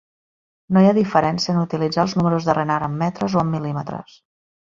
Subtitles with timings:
[0.75, 4.19] No hi ha diferència en utilitzar els números de Renard amb metres o amb mil·límetres.